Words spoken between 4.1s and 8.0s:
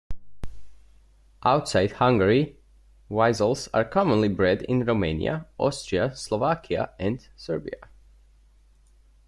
bred in Romania, Austria, Slovakia, and Serbia.